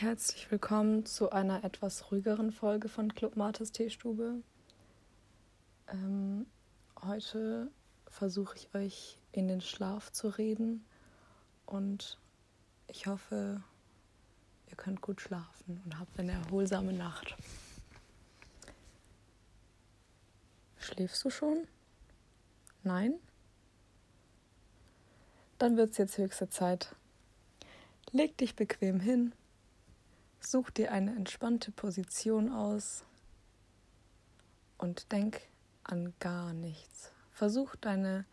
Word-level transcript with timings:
Herzlich 0.00 0.48
willkommen 0.52 1.06
zu 1.06 1.30
einer 1.30 1.64
etwas 1.64 2.12
ruhigeren 2.12 2.52
Folge 2.52 2.88
von 2.88 3.12
Club 3.12 3.34
Martes 3.34 3.72
Teestube. 3.72 4.44
Ähm, 5.88 6.46
heute 7.02 7.72
versuche 8.06 8.54
ich 8.56 8.72
euch 8.76 9.18
in 9.32 9.48
den 9.48 9.60
Schlaf 9.60 10.12
zu 10.12 10.28
reden 10.28 10.84
und 11.66 12.16
ich 12.86 13.08
hoffe, 13.08 13.60
ihr 14.70 14.76
könnt 14.76 15.00
gut 15.00 15.20
schlafen 15.20 15.82
und 15.84 15.98
habt 15.98 16.16
eine 16.20 16.30
erholsame 16.30 16.92
Nacht. 16.92 17.36
Schläfst 20.76 21.24
du 21.24 21.30
schon? 21.30 21.66
Nein? 22.84 23.14
Dann 25.58 25.76
wird 25.76 25.90
es 25.90 25.98
jetzt 25.98 26.18
höchste 26.18 26.48
Zeit. 26.48 26.94
Leg 28.12 28.38
dich 28.38 28.54
bequem 28.54 29.00
hin, 29.00 29.32
such 30.40 30.70
dir 30.70 30.92
eine 30.92 31.14
entspannte 31.16 31.70
Position 31.70 32.52
aus 32.52 33.04
und 34.78 35.12
denk 35.12 35.40
an 35.84 36.14
gar 36.20 36.52
nichts. 36.52 37.12
Versuch 37.30 37.76
deine 37.76 38.24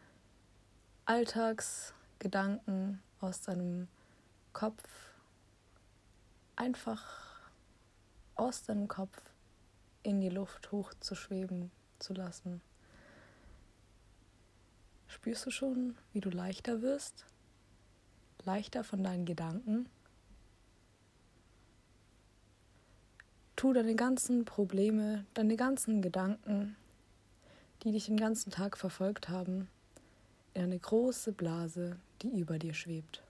Alltagsgedanken 1.05 3.01
aus 3.19 3.41
deinem 3.41 3.87
Kopf 4.53 4.83
einfach 6.55 7.25
aus 8.35 8.63
deinem 8.63 8.87
Kopf 8.87 9.21
in 10.03 10.21
die 10.21 10.29
Luft 10.29 10.71
hochzuschweben 10.71 11.71
zu 11.99 12.13
lassen. 12.13 12.61
Spürst 15.07 15.45
du 15.45 15.51
schon, 15.51 15.97
wie 16.13 16.21
du 16.21 16.29
leichter 16.29 16.81
wirst? 16.81 17.25
Leichter 18.43 18.83
von 18.83 19.03
deinen 19.03 19.25
Gedanken? 19.25 19.89
Tu 23.65 23.73
deine 23.73 23.95
ganzen 23.95 24.45
Probleme, 24.45 25.25
deine 25.33 25.55
ganzen 25.55 26.03
Gedanken, 26.03 26.75
die 27.81 27.91
dich 27.91 28.05
den 28.05 28.15
ganzen 28.15 28.51
Tag 28.51 28.77
verfolgt 28.77 29.27
haben, 29.27 29.67
in 30.53 30.65
eine 30.65 30.77
große 30.77 31.31
Blase, 31.31 31.97
die 32.21 32.29
über 32.39 32.59
dir 32.59 32.75
schwebt. 32.75 33.23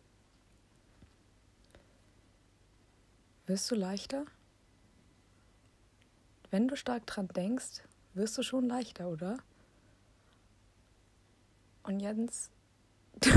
Wirst 3.46 3.72
du 3.72 3.76
leichter? 3.76 4.26
Wenn 6.52 6.68
du 6.68 6.76
stark 6.76 7.08
dran 7.08 7.30
denkst, 7.30 7.84
wirst 8.14 8.38
du 8.38 8.44
schon 8.44 8.68
leichter, 8.68 9.08
oder? 9.08 9.38
Und 11.84 12.02
Jens. 12.02 12.50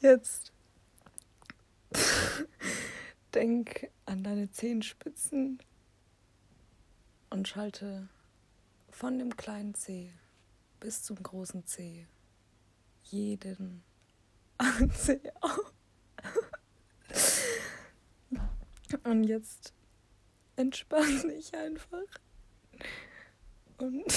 Jetzt 0.00 0.55
denk 3.36 3.90
an 4.06 4.24
deine 4.24 4.50
Zehenspitzen 4.50 5.58
und 7.28 7.46
schalte 7.46 8.08
von 8.90 9.18
dem 9.18 9.36
kleinen 9.36 9.74
Zeh 9.74 10.10
bis 10.80 11.02
zum 11.02 11.22
großen 11.22 11.66
Zeh 11.66 12.06
jeden 13.02 13.84
Zeh 14.94 15.20
auf. 15.42 15.72
Und 19.04 19.24
jetzt 19.24 19.74
entspann 20.56 21.28
dich 21.28 21.54
einfach. 21.54 22.06
Und 23.76 24.04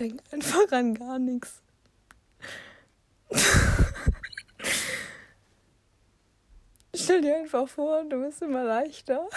denk 0.00 0.20
einfach 0.32 0.72
an 0.72 0.94
gar 0.94 1.20
nichts. 1.20 1.62
Stell 6.98 7.20
dir 7.20 7.36
einfach 7.36 7.68
vor, 7.68 8.04
du 8.04 8.22
bist 8.22 8.40
immer 8.40 8.64
leichter. 8.64 9.28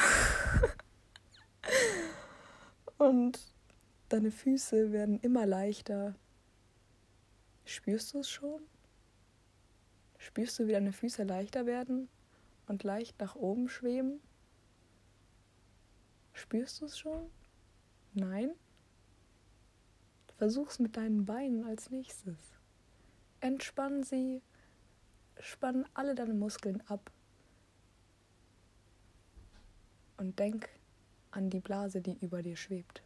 Und 2.97 3.37
deine 4.08 4.31
Füße 4.31 4.93
werden 4.93 5.20
immer 5.20 5.45
leichter. 5.45 6.15
Spürst 7.65 8.14
du 8.14 8.20
es 8.20 8.30
schon? 8.30 8.61
Spürst 10.17 10.58
du, 10.58 10.67
wie 10.67 10.71
deine 10.71 10.93
Füße 10.93 11.23
leichter 11.23 11.65
werden 11.65 12.08
und 12.67 12.83
leicht 12.83 13.20
nach 13.20 13.36
oben 13.36 13.67
schweben? 13.67 14.21
Spürst 16.31 16.80
du 16.80 16.86
es 16.86 16.97
schon? 16.97 17.30
Nein? 18.14 18.52
Versuch's 20.37 20.80
mit 20.80 20.95
deinen 20.95 21.26
Beinen 21.26 21.65
als 21.65 21.89
nächstes. 21.89 22.37
Entspann 23.41 24.03
sie, 24.03 24.41
spann 25.41 25.86
alle 25.93 26.15
deine 26.15 26.33
Muskeln 26.33 26.81
ab 26.87 27.11
und 30.19 30.37
denk 30.37 30.69
an 31.31 31.49
die 31.49 31.59
Blase, 31.59 32.02
die 32.02 32.17
über 32.21 32.41
dir 32.41 32.57
schwebt, 32.57 33.02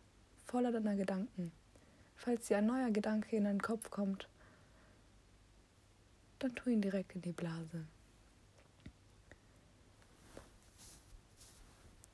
voller 0.45 0.71
deiner 0.71 0.95
Gedanken. 0.95 1.51
Falls 2.15 2.47
dir 2.47 2.57
ein 2.57 2.65
neuer 2.65 2.91
Gedanke 2.91 3.35
in 3.35 3.43
deinen 3.43 3.61
Kopf 3.61 3.89
kommt, 3.89 4.27
dann 6.39 6.55
tu 6.55 6.69
ihn 6.69 6.81
direkt 6.81 7.15
in 7.15 7.21
die 7.21 7.31
Blase. 7.31 7.85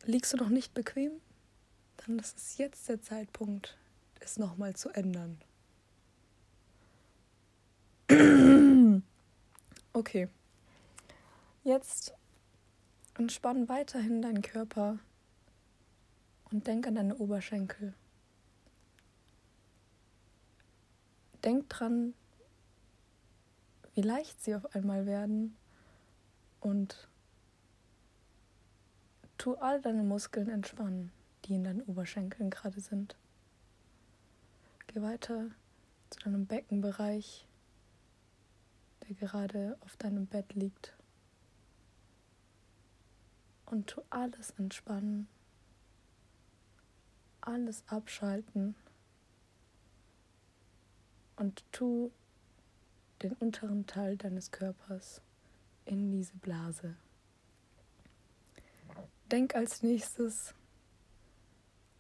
Liegst 0.03 0.33
du 0.33 0.37
noch 0.37 0.49
nicht 0.49 0.73
bequem? 0.73 1.11
Dann 1.97 2.19
ist 2.19 2.37
es 2.37 2.57
jetzt 2.57 2.89
der 2.89 3.01
Zeitpunkt, 3.01 3.77
es 4.19 4.37
nochmal 4.37 4.75
zu 4.75 4.89
ändern. 4.89 5.39
Okay. 9.91 10.29
Jetzt 11.63 12.13
entspann 13.19 13.67
weiterhin 13.67 14.21
deinen 14.21 14.41
Körper 14.41 14.97
und 16.51 16.67
denk 16.67 16.87
an 16.87 16.95
deine 16.95 17.17
Oberschenkel. 17.17 17.93
Denk 21.43 21.69
dran, 21.69 22.13
wie 23.93 24.01
leicht 24.01 24.41
sie 24.41 24.55
auf 24.55 24.73
einmal 24.73 25.05
werden 25.05 25.55
und 26.61 27.09
Tu 29.37 29.53
all 29.55 29.81
deine 29.81 30.03
Muskeln 30.03 30.49
entspannen, 30.49 31.11
die 31.45 31.55
in 31.55 31.63
deinen 31.63 31.81
Oberschenkeln 31.83 32.49
gerade 32.49 32.81
sind. 32.81 33.15
Geh 34.87 35.01
weiter 35.01 35.51
zu 36.09 36.19
deinem 36.19 36.45
Beckenbereich, 36.45 37.47
der 39.01 39.15
gerade 39.15 39.77
auf 39.81 39.95
deinem 39.95 40.25
Bett 40.25 40.55
liegt. 40.55 40.98
Und 43.69 43.87
tu 43.87 44.01
alles 44.09 44.51
entspannen, 44.57 45.27
alles 47.41 47.83
abschalten 47.87 48.75
und 51.35 51.63
tu 51.71 52.11
den 53.21 53.33
unteren 53.33 53.85
Teil 53.85 54.17
deines 54.17 54.51
Körpers 54.51 55.21
in 55.85 56.11
diese 56.11 56.35
Blase. 56.37 56.95
Denk 59.31 59.55
als 59.55 59.83
nächstes 59.83 60.53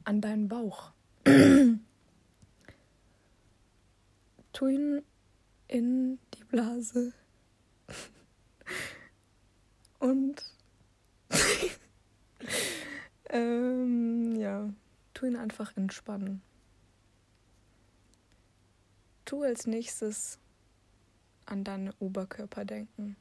an 0.03 0.21
deinen 0.21 0.47
Bauch. 0.47 0.91
tu 4.53 4.67
ihn 4.67 5.03
in 5.67 6.17
die 6.33 6.43
Blase. 6.45 7.13
Und 9.99 10.43
ähm, 13.29 14.35
ja, 14.35 14.69
tu 15.13 15.25
ihn 15.25 15.35
einfach 15.35 15.75
entspannen. 15.77 16.41
Tu 19.25 19.43
als 19.43 19.67
nächstes 19.67 20.39
an 21.45 21.63
deinen 21.63 21.93
Oberkörper 21.99 22.65
denken. 22.65 23.15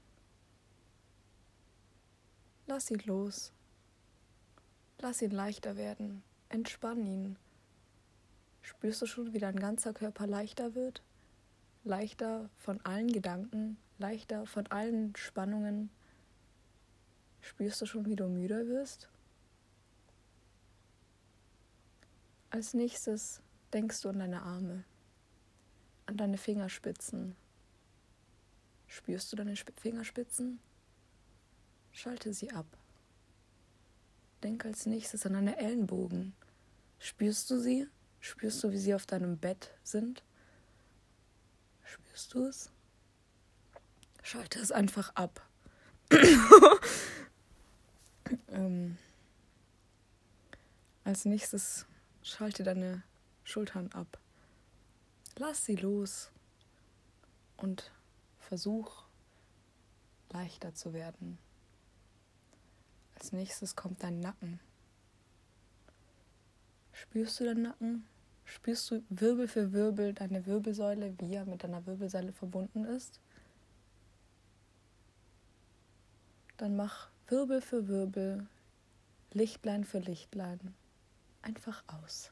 Lass 2.66 2.90
ihn 2.90 3.02
los. 3.04 3.52
Lass 5.00 5.22
ihn 5.22 5.30
leichter 5.30 5.76
werden. 5.76 6.22
Entspann 6.48 7.06
ihn. 7.06 7.36
Spürst 8.62 9.00
du 9.00 9.06
schon, 9.06 9.32
wie 9.32 9.38
dein 9.38 9.56
ganzer 9.56 9.92
Körper 9.94 10.26
leichter 10.26 10.74
wird? 10.74 11.02
Leichter 11.84 12.50
von 12.58 12.80
allen 12.84 13.10
Gedanken, 13.10 13.78
leichter 13.98 14.44
von 14.44 14.66
allen 14.66 15.14
Spannungen. 15.16 15.90
Spürst 17.40 17.80
du 17.80 17.86
schon, 17.86 18.04
wie 18.04 18.16
du 18.16 18.28
müder 18.28 18.66
wirst? 18.66 19.08
Als 22.50 22.72
nächstes 22.72 23.42
denkst 23.74 24.00
du 24.00 24.08
an 24.08 24.20
deine 24.20 24.42
Arme, 24.42 24.84
an 26.06 26.16
deine 26.16 26.38
Fingerspitzen. 26.38 27.36
Spürst 28.86 29.30
du 29.30 29.36
deine 29.36 29.54
Fingerspitzen? 29.54 30.58
Schalte 31.92 32.32
sie 32.32 32.50
ab. 32.52 32.66
Denk 34.42 34.64
als 34.64 34.86
nächstes 34.86 35.26
an 35.26 35.34
deine 35.34 35.58
Ellenbogen. 35.58 36.32
Spürst 36.98 37.50
du 37.50 37.58
sie? 37.58 37.86
Spürst 38.20 38.64
du, 38.64 38.72
wie 38.72 38.78
sie 38.78 38.94
auf 38.94 39.04
deinem 39.04 39.36
Bett 39.36 39.74
sind? 39.82 40.22
Spürst 41.84 42.32
du 42.32 42.46
es? 42.46 42.70
Schalte 44.22 44.58
es 44.58 44.72
einfach 44.72 45.14
ab. 45.14 45.46
ähm, 48.48 48.96
als 51.04 51.26
nächstes 51.26 51.86
schalte 52.28 52.62
deine 52.62 53.02
Schultern 53.44 53.90
ab. 53.92 54.18
Lass 55.36 55.64
sie 55.64 55.76
los 55.76 56.30
und 57.56 57.90
versuch 58.38 59.04
leichter 60.30 60.74
zu 60.74 60.92
werden. 60.92 61.38
Als 63.14 63.32
nächstes 63.32 63.74
kommt 63.74 64.02
dein 64.02 64.20
Nacken. 64.20 64.60
Spürst 66.92 67.40
du 67.40 67.44
deinen 67.44 67.62
Nacken? 67.62 68.06
Spürst 68.44 68.90
du 68.90 69.02
Wirbel 69.08 69.48
für 69.48 69.72
Wirbel 69.72 70.12
deine 70.12 70.46
Wirbelsäule, 70.46 71.14
wie 71.18 71.34
er 71.34 71.44
mit 71.44 71.64
deiner 71.64 71.84
Wirbelsäule 71.86 72.32
verbunden 72.32 72.84
ist? 72.84 73.20
Dann 76.56 76.76
mach 76.76 77.10
Wirbel 77.28 77.60
für 77.60 77.88
Wirbel, 77.88 78.46
Lichtlein 79.32 79.84
für 79.84 79.98
Lichtlein 79.98 80.74
einfach 81.42 81.84
aus. 81.86 82.30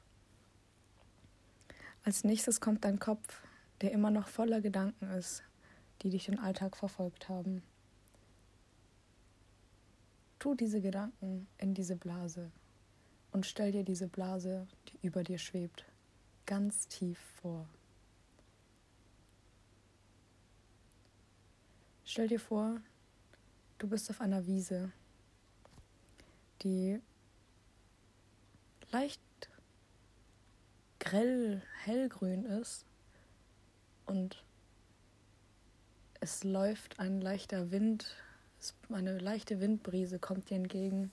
Als 2.04 2.24
nächstes 2.24 2.60
kommt 2.60 2.84
dein 2.84 2.98
Kopf, 2.98 3.42
der 3.80 3.92
immer 3.92 4.10
noch 4.10 4.28
voller 4.28 4.60
Gedanken 4.60 5.06
ist, 5.10 5.42
die 6.02 6.10
dich 6.10 6.26
den 6.26 6.38
Alltag 6.38 6.76
verfolgt 6.76 7.28
haben. 7.28 7.62
Tu 10.38 10.54
diese 10.54 10.80
Gedanken 10.80 11.48
in 11.58 11.74
diese 11.74 11.96
Blase 11.96 12.50
und 13.32 13.44
stell 13.44 13.72
dir 13.72 13.84
diese 13.84 14.06
Blase, 14.06 14.66
die 14.88 15.06
über 15.06 15.24
dir 15.24 15.38
schwebt, 15.38 15.84
ganz 16.46 16.88
tief 16.88 17.18
vor. 17.40 17.68
Stell 22.04 22.28
dir 22.28 22.40
vor, 22.40 22.80
du 23.78 23.88
bist 23.88 24.08
auf 24.10 24.20
einer 24.20 24.46
Wiese, 24.46 24.92
die 26.62 27.00
leicht 28.96 29.20
grell 31.00 31.60
hellgrün 31.84 32.46
ist 32.46 32.86
und 34.06 34.42
es 36.20 36.44
läuft 36.44 36.98
ein 36.98 37.20
leichter 37.20 37.70
Wind, 37.70 38.06
eine 38.90 39.18
leichte 39.18 39.60
Windbrise 39.60 40.18
kommt 40.18 40.48
dir 40.48 40.56
entgegen 40.56 41.12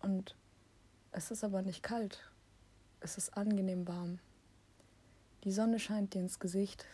und 0.00 0.36
es 1.10 1.32
ist 1.32 1.42
aber 1.42 1.62
nicht 1.62 1.82
kalt, 1.82 2.30
es 3.00 3.18
ist 3.18 3.36
angenehm 3.36 3.88
warm. 3.88 4.20
Die 5.42 5.50
Sonne 5.50 5.80
scheint 5.80 6.14
dir 6.14 6.20
ins 6.20 6.38
Gesicht, 6.38 6.86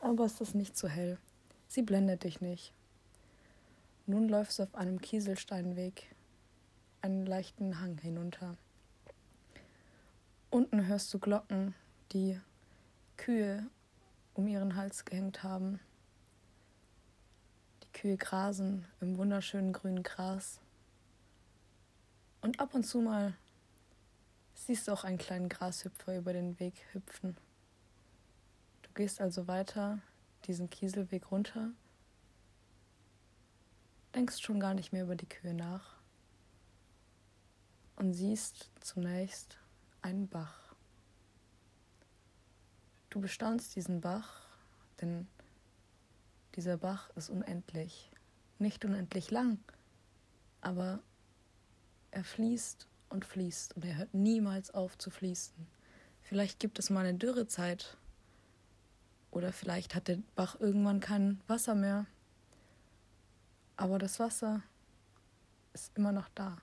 aber 0.00 0.26
es 0.26 0.42
ist 0.42 0.54
nicht 0.54 0.76
zu 0.76 0.86
hell. 0.86 1.16
Sie 1.66 1.82
blendet 1.82 2.24
dich 2.24 2.42
nicht. 2.42 2.74
Nun 4.04 4.28
läufst 4.28 4.58
du 4.58 4.64
auf 4.64 4.74
einem 4.74 5.00
Kieselsteinweg 5.00 6.13
einen 7.04 7.26
leichten 7.26 7.80
Hang 7.80 7.98
hinunter. 7.98 8.56
Unten 10.48 10.86
hörst 10.86 11.12
du 11.12 11.18
Glocken, 11.18 11.74
die 12.12 12.40
Kühe 13.18 13.68
um 14.32 14.48
ihren 14.48 14.74
Hals 14.74 15.04
gehängt 15.04 15.42
haben. 15.42 15.80
Die 17.82 17.92
Kühe 17.92 18.16
grasen 18.16 18.86
im 19.02 19.18
wunderschönen 19.18 19.74
grünen 19.74 20.02
Gras. 20.02 20.60
Und 22.40 22.58
ab 22.58 22.72
und 22.74 22.84
zu 22.84 23.02
mal 23.02 23.34
siehst 24.54 24.88
du 24.88 24.92
auch 24.92 25.04
einen 25.04 25.18
kleinen 25.18 25.50
Grashüpfer 25.50 26.16
über 26.16 26.32
den 26.32 26.58
Weg 26.58 26.86
hüpfen. 26.92 27.36
Du 28.80 28.88
gehst 28.94 29.20
also 29.20 29.46
weiter 29.46 29.98
diesen 30.46 30.70
Kieselweg 30.70 31.30
runter, 31.30 31.68
denkst 34.14 34.40
schon 34.40 34.58
gar 34.58 34.72
nicht 34.72 34.94
mehr 34.94 35.02
über 35.02 35.16
die 35.16 35.28
Kühe 35.28 35.52
nach 35.52 35.93
und 37.96 38.12
siehst 38.12 38.70
zunächst 38.80 39.58
einen 40.02 40.28
Bach. 40.28 40.74
Du 43.10 43.20
bestaunst 43.20 43.76
diesen 43.76 44.00
Bach, 44.00 44.42
denn 45.00 45.28
dieser 46.56 46.76
Bach 46.76 47.10
ist 47.16 47.30
unendlich. 47.30 48.10
Nicht 48.58 48.84
unendlich 48.84 49.30
lang, 49.30 49.58
aber 50.60 51.00
er 52.10 52.24
fließt 52.24 52.86
und 53.08 53.24
fließt 53.24 53.76
und 53.76 53.84
er 53.84 53.96
hört 53.96 54.14
niemals 54.14 54.72
auf 54.72 54.96
zu 54.98 55.10
fließen. 55.10 55.54
Vielleicht 56.22 56.58
gibt 56.58 56.78
es 56.78 56.90
mal 56.90 57.04
eine 57.06 57.18
Dürrezeit 57.18 57.96
oder 59.30 59.52
vielleicht 59.52 59.94
hat 59.94 60.08
der 60.08 60.18
Bach 60.36 60.58
irgendwann 60.60 61.00
kein 61.00 61.40
Wasser 61.48 61.74
mehr. 61.74 62.06
Aber 63.76 63.98
das 63.98 64.20
Wasser 64.20 64.62
ist 65.72 65.90
immer 65.96 66.12
noch 66.12 66.28
da. 66.34 66.58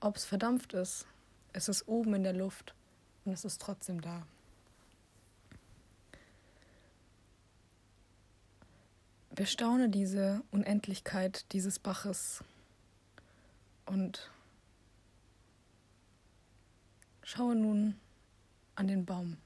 Ob 0.00 0.16
es 0.16 0.24
verdampft 0.24 0.74
ist, 0.74 1.06
es 1.52 1.68
ist 1.68 1.88
oben 1.88 2.14
in 2.14 2.22
der 2.22 2.32
Luft 2.32 2.74
und 3.24 3.32
es 3.32 3.44
ist 3.44 3.60
trotzdem 3.60 4.00
da. 4.00 4.26
Bestaune 9.30 9.88
diese 9.88 10.42
Unendlichkeit 10.50 11.44
dieses 11.52 11.78
Baches 11.78 12.42
und 13.86 14.30
schaue 17.22 17.54
nun 17.54 17.98
an 18.74 18.88
den 18.88 19.04
Baum, 19.04 19.36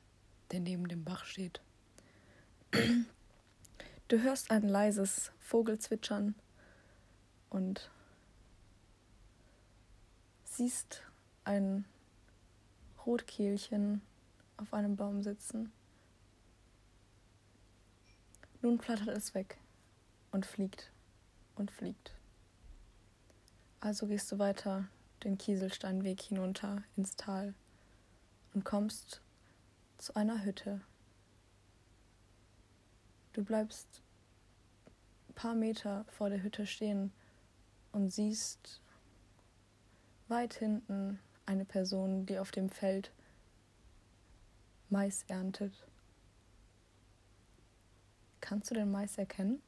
der 0.51 0.61
neben 0.61 0.89
dem 0.89 1.05
Bach 1.05 1.25
steht. 1.25 1.61
Du 4.09 4.21
hörst 4.21 4.51
ein 4.51 4.69
leises 4.69 5.33
Vogelzwitschern 5.41 6.35
und 7.49 7.91
siehst 10.53 11.03
ein 11.45 11.87
Rotkehlchen 13.07 14.03
auf 14.59 14.75
einem 14.75 14.97
Baum 14.97 15.23
sitzen. 15.23 15.73
Nun 18.61 18.79
flattert 18.79 19.09
es 19.09 19.35
weg 19.35 19.59
und 20.31 20.45
fliegt 20.45 20.93
und 21.57 21.71
fliegt. 21.71 22.13
Also 23.81 24.07
gehst 24.07 24.31
du 24.31 24.39
weiter 24.39 24.89
den 25.25 25.39
Kieselsteinweg 25.39 26.21
hinunter 26.21 26.83
ins 26.97 27.17
Tal 27.17 27.55
und 28.53 28.65
kommst 28.65 29.23
zu 29.97 30.15
einer 30.15 30.45
Hütte. 30.45 30.83
Du 33.33 33.43
bleibst 33.43 34.03
ein 35.31 35.35
paar 35.35 35.55
Meter 35.55 36.05
vor 36.11 36.29
der 36.29 36.43
Hütte 36.43 36.67
stehen 36.67 37.11
und 37.93 38.11
siehst 38.11 38.82
weit 40.33 40.55
hinten 40.55 41.19
eine 41.45 41.67
Person, 41.67 42.25
die 42.25 42.39
auf 42.39 42.51
dem 42.51 42.71
Feld 42.71 43.13
Mais 44.89 45.25
erntet. 45.29 45.87
Kannst 48.41 48.71
du 48.71 48.75
den 48.75 48.91
Mais 48.91 49.19
erkennen? 49.19 49.61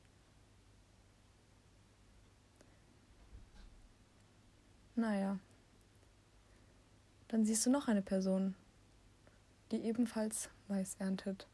Naja. 4.96 5.38
Dann 7.28 7.44
siehst 7.44 7.66
du 7.66 7.70
noch 7.70 7.86
eine 7.86 8.02
Person, 8.02 8.54
die 9.70 9.84
ebenfalls 9.84 10.48
Mais 10.68 10.94
erntet. 10.94 11.46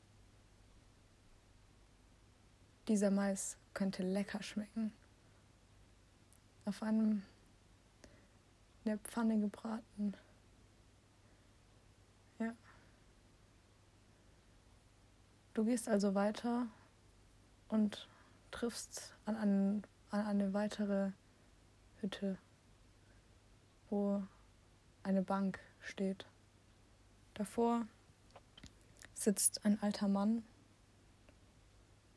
Dieser 2.87 3.11
Mais 3.11 3.57
könnte 3.75 4.05
lecker 4.05 4.41
schmecken. 4.41 4.93
Auf 6.65 6.81
einem 6.85 7.23
in 8.85 8.91
der 8.91 8.99
Pfanne 8.99 9.39
gebraten. 9.39 10.15
Ja. 12.39 12.55
Du 15.55 15.65
gehst 15.65 15.89
also 15.89 16.15
weiter 16.15 16.67
und 17.69 18.09
triffst 18.51 19.15
an, 19.25 19.37
einen, 19.37 19.83
an 20.11 20.27
eine 20.27 20.53
weitere 20.53 21.13
Hütte 22.01 22.39
wo 23.91 24.23
eine 25.03 25.23
Bank 25.23 25.59
steht. 25.81 26.25
Davor 27.35 27.87
sitzt 29.15 29.65
ein 29.65 29.83
alter 29.83 30.09
Mann 30.09 30.43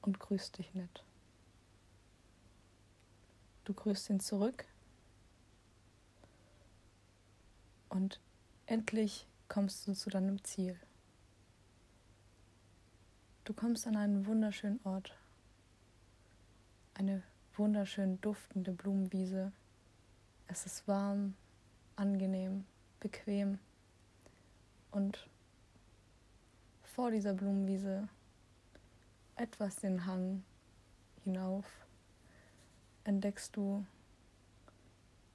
und 0.01 0.19
grüßt 0.19 0.57
dich 0.57 0.73
nett. 0.73 1.03
Du 3.65 3.73
grüßt 3.73 4.09
ihn 4.09 4.19
zurück 4.19 4.65
und 7.93 8.19
endlich 8.65 9.27
kommst 9.47 9.87
du 9.87 9.93
zu 9.93 10.09
deinem 10.09 10.43
Ziel. 10.43 10.79
Du 13.43 13.53
kommst 13.53 13.85
an 13.85 13.95
einen 13.95 14.25
wunderschönen 14.25 14.79
Ort, 14.83 15.15
eine 16.95 17.21
wunderschön 17.55 18.19
duftende 18.21 18.71
Blumenwiese. 18.71 19.51
Es 20.47 20.65
ist 20.65 20.87
warm, 20.87 21.35
angenehm, 21.95 22.65
bequem. 22.99 23.59
Und 24.89 25.27
vor 26.83 27.11
dieser 27.11 27.33
Blumenwiese 27.33 28.07
etwas 29.35 29.75
den 29.75 30.05
Hang 30.07 30.43
hinauf 31.23 31.65
entdeckst 33.03 33.55
du 33.55 33.85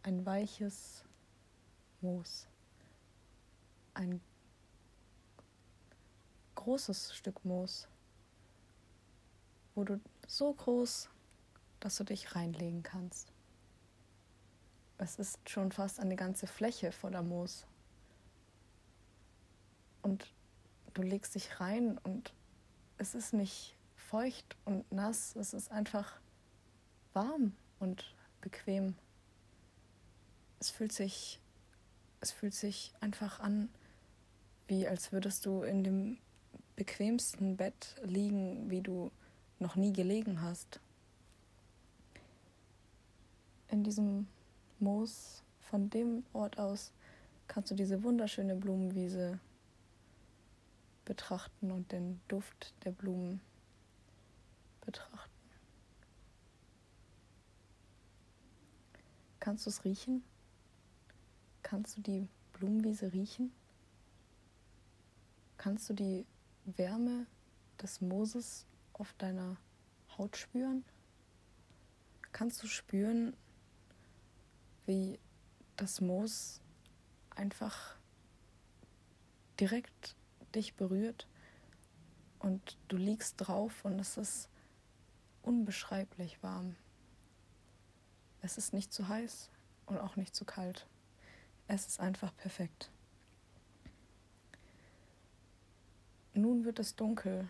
ein 0.03 0.27
weiches 0.27 1.05
Moos, 2.01 2.47
ein 3.95 4.21
großes 6.55 7.15
Stück 7.17 7.45
Moos, 7.45 7.89
wo 9.75 9.83
du 9.83 10.01
so 10.27 10.53
groß, 10.53 11.09
dass 11.81 11.97
du 11.97 12.05
dich 12.05 12.37
reinlegen 12.37 12.85
kannst. 12.85 13.33
Es 14.99 15.19
ist 15.19 15.49
schon 15.49 15.73
fast 15.73 15.99
eine 15.99 16.15
ganze 16.15 16.47
Fläche 16.47 16.93
voller 16.93 17.23
Moos. 17.23 17.67
Und 20.03 20.33
du 20.95 21.03
legst 21.03 21.35
dich 21.35 21.59
rein 21.59 21.99
und 21.99 22.33
es 22.97 23.17
ist 23.17 23.33
nicht 23.33 23.77
feucht 23.97 24.57
und 24.65 24.91
nass, 24.93 25.35
es 25.35 25.53
ist 25.53 25.73
einfach 25.73 26.21
warm 27.13 27.57
und 27.81 28.15
bequem. 28.41 28.95
Es 30.61 30.71
fühlt 30.71 30.93
sich 30.93 31.41
es 32.21 32.33
fühlt 32.33 32.55
sich 32.55 32.93
einfach 33.01 33.41
an, 33.41 33.69
wie 34.67 34.87
als 34.87 35.13
würdest 35.13 35.47
du 35.47 35.63
in 35.63 35.85
dem 35.85 36.19
bequemsten 36.77 37.57
Bett 37.57 37.97
liegen, 38.05 38.71
wie 38.71 38.81
du 38.81 39.11
noch 39.59 39.77
nie 39.77 39.93
gelegen 39.93 40.43
hast. 40.43 40.81
In 43.69 43.85
diesem 43.85 44.27
Moos, 44.79 45.43
von 45.61 45.91
dem 45.91 46.25
Ort 46.33 46.59
aus, 46.59 46.93
kannst 47.47 47.71
du 47.71 47.75
diese 47.75 48.03
wunderschöne 48.03 48.55
Blumenwiese 48.55 49.39
betrachten 51.05 51.71
und 51.71 51.91
den 51.93 52.21
Duft 52.29 52.75
der 52.85 52.93
Blumen 52.93 53.41
betrachten. 54.85 55.33
Kannst 59.41 59.67
du 59.67 59.71
es 59.71 59.85
riechen? 59.85 60.23
Kannst 61.69 61.99
du 61.99 62.01
die 62.01 62.27
Blumenwiese 62.55 63.13
riechen? 63.13 63.53
Kannst 65.59 65.91
du 65.91 65.93
die 65.93 66.25
Wärme 66.65 67.27
des 67.83 68.01
Mooses 68.01 68.65
auf 68.95 69.13
deiner 69.19 69.59
Haut 70.17 70.39
spüren? 70.39 70.83
Kannst 72.33 72.63
du 72.63 72.69
spüren, 72.69 73.37
wie 74.87 75.19
das 75.77 76.01
Moos 76.01 76.63
einfach 77.37 77.97
direkt 79.61 80.17
dich 80.55 80.73
berührt 80.73 81.29
und 82.39 82.79
du 82.89 82.97
liegst 82.97 83.35
drauf 83.37 83.85
und 83.85 83.99
es 83.99 84.17
ist 84.17 84.49
unbeschreiblich 85.43 86.43
warm. 86.43 86.77
Es 88.41 88.57
ist 88.57 88.73
nicht 88.73 88.91
zu 88.91 89.09
heiß 89.09 89.51
und 89.85 89.99
auch 89.99 90.17
nicht 90.17 90.35
zu 90.35 90.47
kalt. 90.47 90.87
Es 91.71 91.87
ist 91.87 92.01
einfach 92.01 92.35
perfekt. 92.35 92.91
Nun 96.33 96.65
wird 96.65 96.79
es 96.79 96.97
dunkel. 96.97 97.47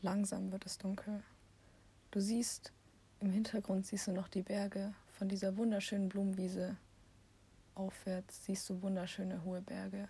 Langsam 0.00 0.50
wird 0.50 0.66
es 0.66 0.76
dunkel. 0.76 1.22
Du 2.10 2.20
siehst, 2.20 2.72
im 3.20 3.30
Hintergrund 3.30 3.86
siehst 3.86 4.08
du 4.08 4.12
noch 4.12 4.26
die 4.26 4.42
Berge 4.42 4.92
von 5.12 5.28
dieser 5.28 5.56
wunderschönen 5.56 6.08
Blumenwiese. 6.08 6.76
Aufwärts 7.76 8.44
siehst 8.46 8.68
du 8.68 8.82
wunderschöne 8.82 9.44
hohe 9.44 9.62
Berge. 9.62 10.08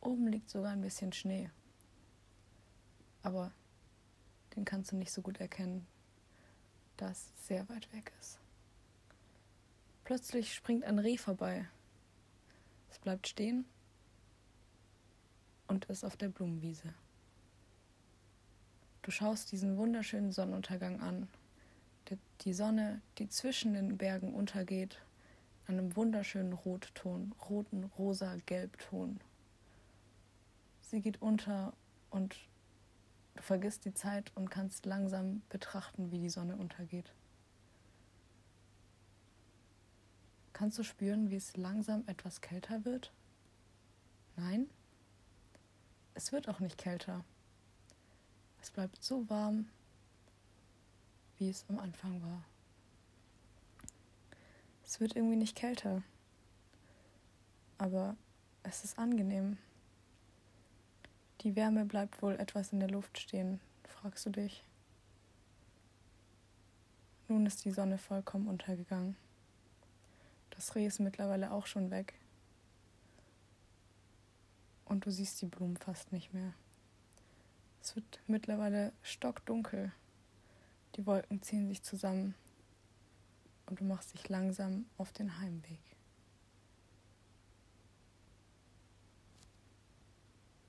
Oben 0.00 0.28
liegt 0.28 0.48
sogar 0.48 0.72
ein 0.72 0.80
bisschen 0.80 1.12
Schnee. 1.12 1.50
Aber 3.22 3.52
den 4.54 4.64
kannst 4.64 4.92
du 4.92 4.96
nicht 4.96 5.12
so 5.12 5.20
gut 5.20 5.40
erkennen, 5.40 5.86
da 6.96 7.10
es 7.10 7.32
sehr 7.46 7.68
weit 7.68 7.92
weg 7.92 8.12
ist. 8.18 8.38
Plötzlich 10.06 10.54
springt 10.54 10.84
ein 10.84 11.00
Reh 11.00 11.16
vorbei. 11.16 11.66
Es 12.88 13.00
bleibt 13.00 13.26
stehen 13.26 13.64
und 15.66 15.86
ist 15.86 16.04
auf 16.04 16.16
der 16.16 16.28
Blumenwiese. 16.28 16.94
Du 19.02 19.10
schaust 19.10 19.50
diesen 19.50 19.76
wunderschönen 19.76 20.30
Sonnenuntergang 20.30 21.00
an. 21.00 21.26
Die 22.42 22.52
Sonne, 22.52 23.02
die 23.18 23.28
zwischen 23.28 23.74
den 23.74 23.98
Bergen 23.98 24.32
untergeht, 24.32 25.02
an 25.66 25.76
einem 25.76 25.96
wunderschönen 25.96 26.52
Rotton, 26.52 27.34
roten, 27.50 27.90
rosa, 27.98 28.36
gelbton. 28.46 29.18
Sie 30.82 31.00
geht 31.00 31.20
unter 31.20 31.72
und 32.10 32.36
du 33.34 33.42
vergisst 33.42 33.84
die 33.84 33.94
Zeit 33.94 34.30
und 34.36 34.52
kannst 34.52 34.86
langsam 34.86 35.42
betrachten, 35.48 36.12
wie 36.12 36.20
die 36.20 36.30
Sonne 36.30 36.54
untergeht. 36.54 37.12
Kannst 40.56 40.78
du 40.78 40.84
spüren, 40.84 41.30
wie 41.30 41.36
es 41.36 41.54
langsam 41.58 42.02
etwas 42.06 42.40
kälter 42.40 42.86
wird? 42.86 43.12
Nein? 44.36 44.70
Es 46.14 46.32
wird 46.32 46.48
auch 46.48 46.60
nicht 46.60 46.78
kälter. 46.78 47.26
Es 48.62 48.70
bleibt 48.70 49.04
so 49.04 49.28
warm, 49.28 49.68
wie 51.36 51.50
es 51.50 51.66
am 51.68 51.78
Anfang 51.78 52.22
war. 52.22 52.42
Es 54.82 54.98
wird 54.98 55.14
irgendwie 55.14 55.36
nicht 55.36 55.56
kälter. 55.56 56.02
Aber 57.76 58.16
es 58.62 58.82
ist 58.82 58.98
angenehm. 58.98 59.58
Die 61.42 61.54
Wärme 61.54 61.84
bleibt 61.84 62.22
wohl 62.22 62.32
etwas 62.36 62.72
in 62.72 62.80
der 62.80 62.88
Luft 62.88 63.18
stehen, 63.18 63.60
fragst 63.84 64.24
du 64.24 64.30
dich. 64.30 64.64
Nun 67.28 67.44
ist 67.44 67.62
die 67.66 67.72
Sonne 67.72 67.98
vollkommen 67.98 68.48
untergegangen. 68.48 69.16
Das 70.56 70.74
Reh 70.74 70.86
ist 70.86 70.98
mittlerweile 70.98 71.52
auch 71.52 71.66
schon 71.66 71.90
weg. 71.90 72.14
Und 74.84 75.06
du 75.06 75.10
siehst 75.10 75.40
die 75.42 75.46
Blumen 75.46 75.76
fast 75.76 76.12
nicht 76.12 76.32
mehr. 76.32 76.52
Es 77.82 77.94
wird 77.94 78.20
mittlerweile 78.26 78.92
stockdunkel. 79.02 79.92
Die 80.96 81.06
Wolken 81.06 81.42
ziehen 81.42 81.68
sich 81.68 81.82
zusammen 81.82 82.34
und 83.66 83.80
du 83.80 83.84
machst 83.84 84.14
dich 84.14 84.28
langsam 84.28 84.86
auf 84.96 85.12
den 85.12 85.38
Heimweg. 85.38 85.95